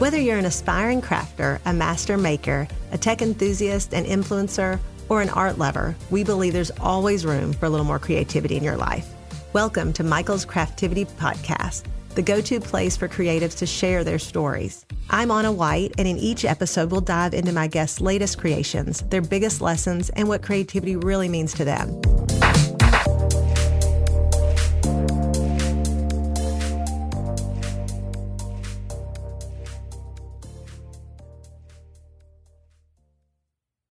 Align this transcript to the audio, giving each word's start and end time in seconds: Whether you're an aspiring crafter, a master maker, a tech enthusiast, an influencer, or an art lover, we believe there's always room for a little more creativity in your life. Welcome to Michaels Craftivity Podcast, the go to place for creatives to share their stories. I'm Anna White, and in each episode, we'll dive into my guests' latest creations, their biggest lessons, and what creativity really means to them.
Whether 0.00 0.18
you're 0.18 0.38
an 0.38 0.46
aspiring 0.46 1.02
crafter, 1.02 1.60
a 1.66 1.74
master 1.74 2.16
maker, 2.16 2.66
a 2.90 2.96
tech 2.96 3.20
enthusiast, 3.20 3.92
an 3.92 4.06
influencer, 4.06 4.80
or 5.10 5.20
an 5.20 5.28
art 5.28 5.58
lover, 5.58 5.94
we 6.10 6.24
believe 6.24 6.54
there's 6.54 6.70
always 6.80 7.26
room 7.26 7.52
for 7.52 7.66
a 7.66 7.68
little 7.68 7.84
more 7.84 7.98
creativity 7.98 8.56
in 8.56 8.64
your 8.64 8.78
life. 8.78 9.06
Welcome 9.52 9.92
to 9.92 10.02
Michaels 10.02 10.46
Craftivity 10.46 11.04
Podcast, 11.04 11.84
the 12.14 12.22
go 12.22 12.40
to 12.40 12.60
place 12.60 12.96
for 12.96 13.08
creatives 13.08 13.58
to 13.58 13.66
share 13.66 14.02
their 14.02 14.18
stories. 14.18 14.86
I'm 15.10 15.30
Anna 15.30 15.52
White, 15.52 15.92
and 15.98 16.08
in 16.08 16.16
each 16.16 16.46
episode, 16.46 16.90
we'll 16.90 17.02
dive 17.02 17.34
into 17.34 17.52
my 17.52 17.66
guests' 17.66 18.00
latest 18.00 18.38
creations, 18.38 19.02
their 19.10 19.20
biggest 19.20 19.60
lessons, 19.60 20.08
and 20.16 20.28
what 20.28 20.42
creativity 20.42 20.96
really 20.96 21.28
means 21.28 21.52
to 21.52 21.64
them. 21.66 22.00